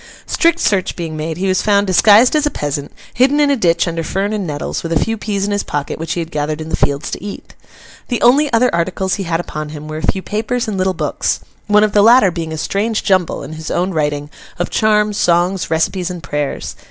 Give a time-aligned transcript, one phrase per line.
[0.25, 3.87] Strict search being made, he was found disguised as a peasant, hidden in a ditch
[3.87, 6.59] under fern and nettles, with a few peas in his pocket which he had gathered
[6.59, 7.53] in the fields to eat.
[8.07, 11.41] The only other articles he had upon him were a few papers and little books:
[11.67, 15.69] one of the latter being a strange jumble, in his own writing, of charms, songs,
[15.69, 16.75] recipes, and prayers.